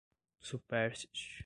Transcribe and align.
supérstite 0.41 1.37